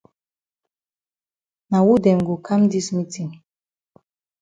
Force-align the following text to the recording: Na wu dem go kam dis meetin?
Na 1.69 1.79
wu 1.85 1.93
dem 2.03 2.19
go 2.27 2.35
kam 2.45 2.61
dis 2.71 2.87
meetin? 2.95 3.29